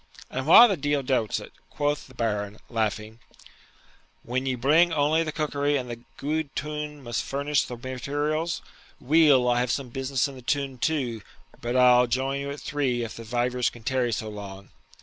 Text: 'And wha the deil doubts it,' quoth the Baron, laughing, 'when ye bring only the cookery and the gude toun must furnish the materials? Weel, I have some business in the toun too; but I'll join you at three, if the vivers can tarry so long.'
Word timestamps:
'And 0.31 0.47
wha 0.47 0.65
the 0.65 0.75
deil 0.77 1.03
doubts 1.03 1.39
it,' 1.39 1.53
quoth 1.69 2.07
the 2.07 2.15
Baron, 2.15 2.57
laughing, 2.71 3.19
'when 4.23 4.47
ye 4.47 4.55
bring 4.55 4.91
only 4.91 5.21
the 5.21 5.31
cookery 5.31 5.77
and 5.77 5.91
the 5.91 5.99
gude 6.17 6.55
toun 6.55 7.03
must 7.03 7.21
furnish 7.23 7.65
the 7.65 7.77
materials? 7.77 8.63
Weel, 8.99 9.47
I 9.47 9.59
have 9.59 9.69
some 9.69 9.89
business 9.89 10.27
in 10.27 10.33
the 10.33 10.41
toun 10.41 10.79
too; 10.79 11.21
but 11.61 11.75
I'll 11.75 12.07
join 12.07 12.39
you 12.41 12.49
at 12.49 12.59
three, 12.59 13.03
if 13.03 13.15
the 13.15 13.23
vivers 13.23 13.69
can 13.69 13.83
tarry 13.83 14.11
so 14.11 14.27
long.' 14.27 14.69